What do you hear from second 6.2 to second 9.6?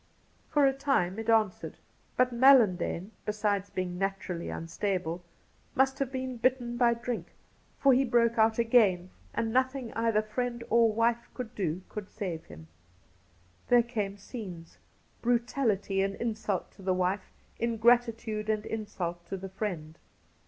bitten by drink, for he broke out again, and